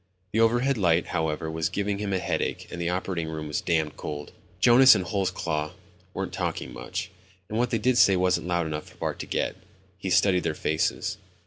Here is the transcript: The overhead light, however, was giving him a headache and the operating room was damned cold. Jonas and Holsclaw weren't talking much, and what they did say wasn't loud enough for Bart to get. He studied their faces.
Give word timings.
The 0.31 0.39
overhead 0.39 0.79
light, 0.79 1.09
however, 1.13 1.51
was 1.51 1.69
giving 1.69 1.99
him 1.99 2.11
a 2.11 2.17
headache 2.17 2.67
and 2.71 2.81
the 2.81 2.89
operating 2.89 3.27
room 3.27 3.47
was 3.47 3.61
damned 3.61 3.97
cold. 3.97 4.31
Jonas 4.59 4.95
and 4.95 5.05
Holsclaw 5.05 5.73
weren't 6.15 6.33
talking 6.33 6.73
much, 6.73 7.11
and 7.47 7.59
what 7.59 7.69
they 7.69 7.77
did 7.77 7.99
say 7.99 8.15
wasn't 8.15 8.47
loud 8.47 8.65
enough 8.65 8.85
for 8.89 8.97
Bart 8.97 9.19
to 9.19 9.27
get. 9.27 9.57
He 9.99 10.09
studied 10.09 10.41
their 10.41 10.55
faces. 10.55 11.19